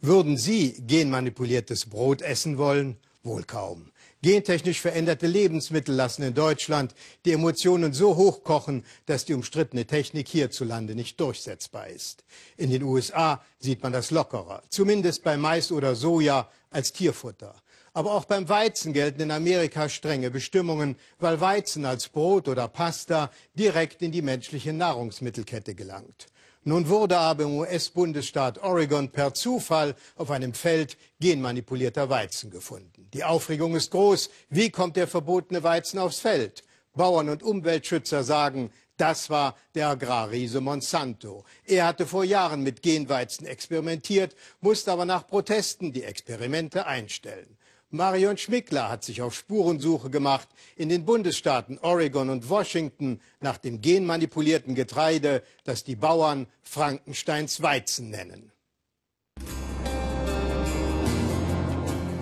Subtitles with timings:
[0.00, 2.98] Würden Sie genmanipuliertes Brot essen wollen?
[3.24, 3.90] Wohl kaum.
[4.22, 10.94] Gentechnisch veränderte Lebensmittel lassen in Deutschland die Emotionen so hochkochen, dass die umstrittene Technik hierzulande
[10.94, 12.22] nicht durchsetzbar ist.
[12.56, 17.56] In den USA sieht man das lockerer, zumindest bei Mais oder Soja als Tierfutter.
[17.92, 23.32] Aber auch beim Weizen gelten in Amerika strenge Bestimmungen, weil Weizen als Brot oder Pasta
[23.54, 26.28] direkt in die menschliche Nahrungsmittelkette gelangt.
[26.64, 33.08] Nun wurde aber im US-Bundesstaat Oregon per Zufall auf einem Feld genmanipulierter Weizen gefunden.
[33.14, 34.30] Die Aufregung ist groß.
[34.50, 36.64] Wie kommt der verbotene Weizen aufs Feld?
[36.94, 41.44] Bauern und Umweltschützer sagen, das war der Agrarriese Monsanto.
[41.64, 47.56] Er hatte vor Jahren mit Genweizen experimentiert, musste aber nach Protesten die Experimente einstellen.
[47.90, 53.80] Marion Schmickler hat sich auf Spurensuche gemacht in den Bundesstaaten Oregon und Washington nach dem
[53.80, 58.52] genmanipulierten Getreide, das die Bauern Frankensteins Weizen nennen.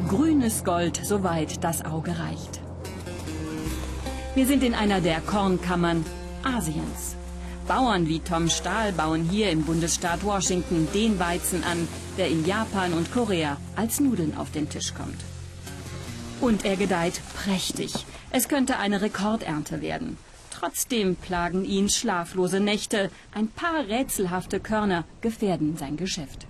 [0.06, 2.61] Grünes Gold, soweit das Auge reicht.
[4.36, 6.06] Wir sind in einer der Kornkammern
[6.45, 7.17] Asiens.
[7.67, 12.92] Bauern wie Tom Stahl bauen hier im Bundesstaat Washington den Weizen an, der in Japan
[12.92, 15.25] und Korea als Nudeln auf den Tisch kommt.
[16.41, 18.06] Und er gedeiht prächtig.
[18.31, 20.19] Es könnte eine Rekordernte werden.
[20.51, 23.11] Trotzdem plagen ihn schlaflose Nächte.
[23.34, 26.47] Ein paar rätselhafte Körner gefährden sein Geschäft.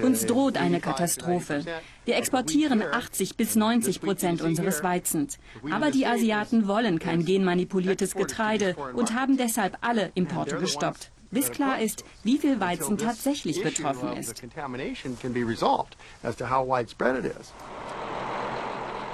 [0.00, 1.64] Uns droht eine Katastrophe.
[2.04, 5.38] Wir exportieren 80 bis 90 Prozent unseres Weizens.
[5.70, 11.80] Aber die Asiaten wollen kein genmanipuliertes Getreide und haben deshalb alle Importe gestoppt bis klar
[11.80, 14.42] ist, wie viel Weizen tatsächlich betroffen ist.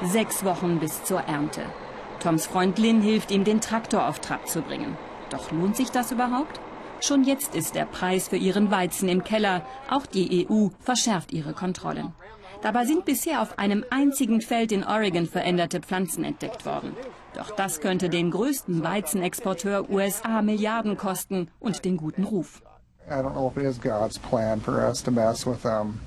[0.02, 1.62] Sechs Wochen bis zur Ernte.
[2.20, 4.96] Toms Freund Lin hilft ihm, den Traktor auf Trab zu bringen.
[5.30, 6.60] Doch lohnt sich das überhaupt?
[7.00, 9.64] Schon jetzt ist der Preis für ihren Weizen im Keller.
[9.88, 12.12] Auch die EU verschärft ihre Kontrollen.
[12.62, 16.94] Dabei sind bisher auf einem einzigen Feld in Oregon veränderte Pflanzen entdeckt worden.
[17.40, 22.60] Doch das könnte den größten Weizenexporteur USA Milliarden kosten und den guten Ruf.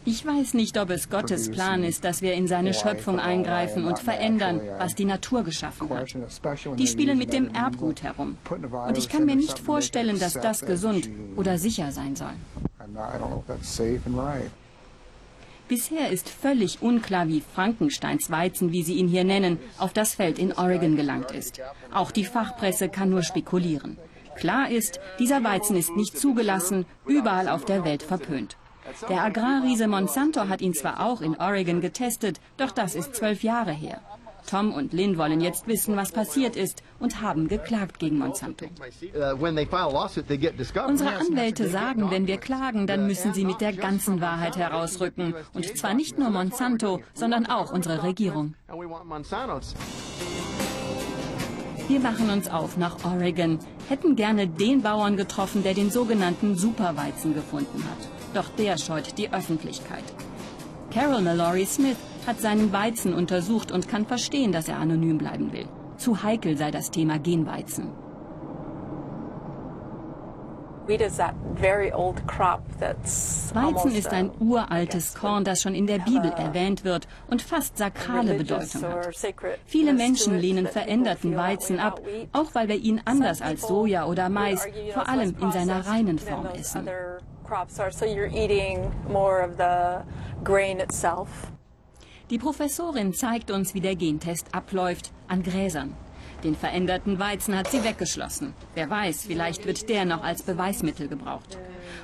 [0.06, 3.98] Ich weiß nicht, ob es Gottes Plan ist, dass wir in seine Schöpfung eingreifen und
[3.98, 6.16] verändern, was die Natur geschaffen hat.
[6.78, 8.38] Die spielen mit dem Erbgut herum.
[8.88, 12.36] Und ich kann mir nicht vorstellen, dass das gesund oder sicher sein soll.
[15.68, 20.38] Bisher ist völlig unklar, wie Frankensteins Weizen, wie sie ihn hier nennen, auf das Feld
[20.38, 21.62] in Oregon gelangt ist.
[21.94, 23.98] Auch die Fachpresse kann nur spekulieren.
[24.36, 28.58] Klar ist, dieser Weizen ist nicht zugelassen, überall auf der Welt verpönt.
[29.10, 33.72] Der Agrarriese Monsanto hat ihn zwar auch in Oregon getestet, doch das ist zwölf Jahre
[33.72, 34.02] her.
[34.50, 38.66] Tom und Lynn wollen jetzt wissen, was passiert ist und haben geklagt gegen Monsanto.
[40.88, 45.34] Unsere Anwälte sagen, wenn wir klagen, dann müssen sie mit der ganzen Wahrheit herausrücken.
[45.54, 48.56] Und zwar nicht nur Monsanto, sondern auch unsere Regierung.
[51.88, 57.34] Wir machen uns auf nach Oregon, hätten gerne den Bauern getroffen, der den sogenannten Superweizen
[57.34, 58.08] gefunden hat.
[58.34, 60.04] Doch der scheut die Öffentlichkeit.
[60.92, 61.98] Carol Mallory Smith
[62.28, 65.68] hat seinen Weizen untersucht und kann verstehen, dass er anonym bleiben will.
[65.98, 67.92] Zu heikel sei das Thema Genweizen.
[73.54, 78.34] Weizen ist ein uraltes Korn, das schon in der Bibel erwähnt wird und fast sakrale
[78.34, 79.16] Bedeutung hat.
[79.66, 82.02] Viele Menschen lehnen veränderten Weizen ab,
[82.34, 86.48] auch weil wir ihn anders als Soja oder Mais, vor allem in seiner reinen Form
[86.48, 86.90] essen.
[92.34, 95.94] Die Professorin zeigt uns, wie der Gentest abläuft, an Gräsern.
[96.44, 98.56] Den veränderten Weizen hat sie weggeschlossen.
[98.74, 101.60] Wer weiß, vielleicht wird der noch als Beweismittel gebraucht.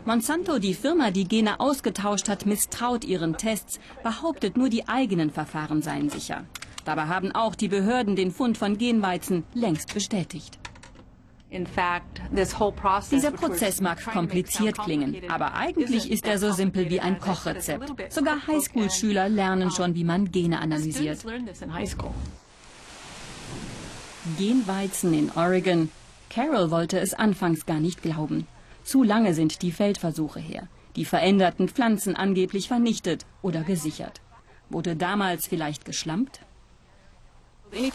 [0.06, 5.82] Monsanto, die Firma, die Gene ausgetauscht hat, misstraut ihren Tests, behauptet nur die eigenen Verfahren
[5.82, 6.46] seien sicher.
[6.86, 10.60] Dabei haben auch die Behörden den Fund von Genweizen längst bestätigt.
[11.52, 18.12] Dieser Prozess mag kompliziert klingen, aber eigentlich ist er so simpel wie ein Kochrezept.
[18.14, 21.26] Sogar Highschool-Schüler lernen schon, wie man Gene analysiert.
[24.38, 25.90] Genweizen in Oregon.
[26.30, 28.46] Carol wollte es anfangs gar nicht glauben.
[28.84, 30.68] Zu lange sind die Feldversuche her.
[30.96, 34.22] Die veränderten Pflanzen angeblich vernichtet oder gesichert.
[34.70, 36.42] Wurde damals vielleicht geschlampt?
[37.72, 37.92] Wenn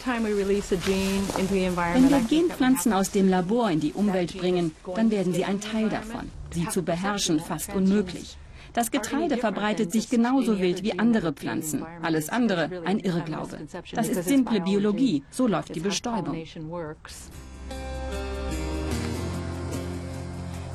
[2.09, 6.31] wir Genpflanzen aus dem Labor in die Umwelt bringen, dann werden sie ein Teil davon.
[6.51, 8.37] Sie zu beherrschen fast unmöglich.
[8.73, 11.85] Das Getreide verbreitet sich genauso wild wie andere Pflanzen.
[12.01, 13.59] Alles andere ein Irrglaube.
[13.93, 15.23] Das ist simple Biologie.
[15.31, 16.43] So läuft die Bestäubung.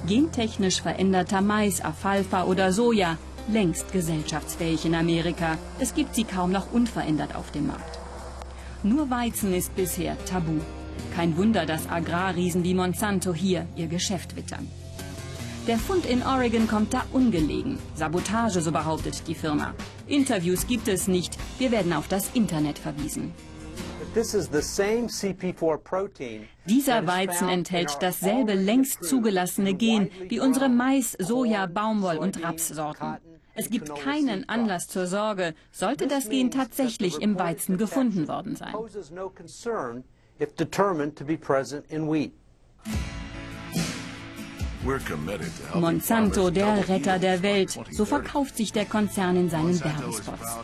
[0.06, 3.18] Gentechnisch veränderter Mais, Alfalfa oder Soja,
[3.48, 5.58] längst gesellschaftsfähig in Amerika.
[5.78, 7.98] Es gibt sie kaum noch unverändert auf dem Markt.
[8.82, 10.58] Nur Weizen ist bisher tabu.
[11.14, 14.66] Kein Wunder, dass Agrarriesen wie Monsanto hier ihr Geschäft wittern.
[15.66, 17.78] Der Fund in Oregon kommt da ungelegen.
[17.94, 19.74] Sabotage, so behauptet die Firma.
[20.06, 21.36] Interviews gibt es nicht.
[21.58, 23.32] Wir werden auf das Internet verwiesen.
[26.66, 33.18] Dieser Weizen enthält dasselbe längst zugelassene Gen wie unsere Mais, Soja, Baumwoll und Rapssorten.
[33.54, 38.74] Es gibt keinen Anlass zur Sorge, sollte das Gen tatsächlich im Weizen gefunden worden sein.
[45.74, 50.56] Monsanto, der Retter der Welt, so verkauft sich der Konzern in seinen Werbespots.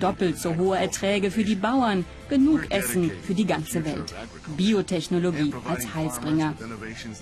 [0.00, 4.12] Doppelt so hohe Erträge für die Bauern, genug Essen für die ganze Welt.
[4.56, 6.54] Biotechnologie als Heilsbringer.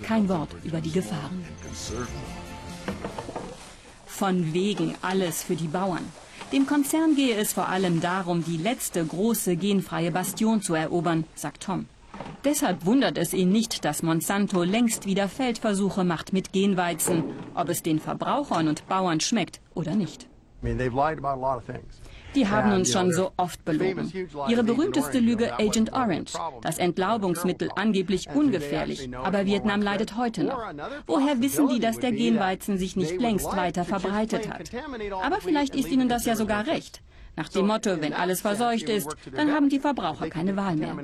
[0.02, 1.44] Kein Wort über die Gefahren.
[4.16, 6.10] Von wegen alles für die Bauern.
[6.50, 11.64] Dem Konzern gehe es vor allem darum, die letzte große genfreie Bastion zu erobern, sagt
[11.64, 11.84] Tom.
[12.42, 17.24] Deshalb wundert es ihn nicht, dass Monsanto längst wieder Feldversuche macht mit Genweizen,
[17.54, 20.26] ob es den Verbrauchern und Bauern schmeckt oder nicht.
[22.36, 24.12] Die haben uns schon so oft belogen.
[24.48, 30.60] Ihre berühmteste Lüge Agent Orange, das Entlaubungsmittel angeblich ungefährlich, aber Vietnam leidet heute noch.
[31.06, 34.70] Woher wissen die, dass der Genweizen sich nicht längst weiter verbreitet hat?
[35.22, 37.02] Aber vielleicht ist ihnen das ja sogar recht.
[37.36, 40.94] Nach dem Motto, wenn alles verseucht ist, dann haben die Verbraucher keine Wahl mehr.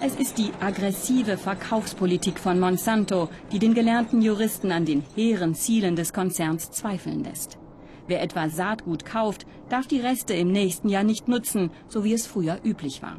[0.00, 5.96] Es ist die aggressive Verkaufspolitik von Monsanto, die den gelernten Juristen an den hehren Zielen
[5.96, 7.58] des Konzerns zweifeln lässt.
[8.06, 12.28] Wer etwa Saatgut kauft, darf die Reste im nächsten Jahr nicht nutzen, so wie es
[12.28, 13.18] früher üblich war.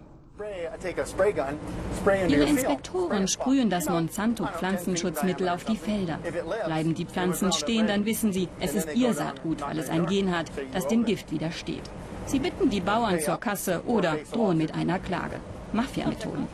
[2.30, 6.18] Ihre Inspektoren sprühen das Monsanto-Pflanzenschutzmittel auf die Felder.
[6.66, 10.36] Bleiben die Pflanzen stehen, dann wissen sie, es ist ihr Saatgut, weil es ein Gen
[10.36, 11.84] hat, das dem Gift widersteht.
[12.26, 15.42] Sie bitten die Bauern zur Kasse oder drohen mit einer Klage.
[15.74, 16.48] Mafia-Methoden.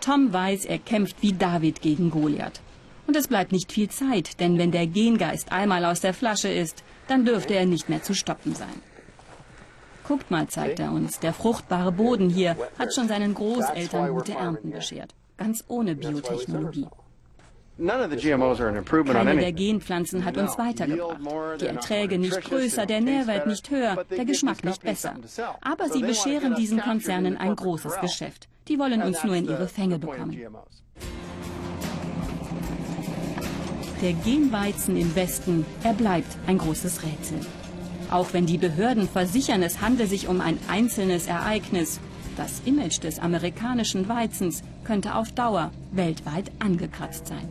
[0.00, 2.60] Tom weiß, er kämpft wie David gegen Goliath.
[3.06, 6.84] Und es bleibt nicht viel Zeit, denn wenn der Gengeist einmal aus der Flasche ist,
[7.08, 8.82] dann dürfte er nicht mehr zu stoppen sein.
[10.06, 14.70] Guckt mal, zeigt er uns, der fruchtbare Boden hier hat schon seinen Großeltern gute Ernten
[14.70, 15.14] beschert.
[15.36, 16.86] Ganz ohne Biotechnologie.
[17.78, 21.60] Keine der Genpflanzen hat uns weitergebracht.
[21.60, 25.14] Die Erträge nicht größer, der Nährwert nicht höher, der Geschmack nicht besser.
[25.60, 28.48] Aber sie bescheren diesen Konzernen ein großes Geschäft.
[28.66, 30.36] Die wollen uns nur in ihre Fänge bekommen.
[34.02, 37.40] Der Genweizen im Westen, er bleibt ein großes Rätsel.
[38.10, 42.00] Auch wenn die Behörden versichern, es handle sich um ein einzelnes Ereignis,
[42.36, 47.48] das Image des amerikanischen Weizens könnte auf Dauer weltweit angekratzt sein.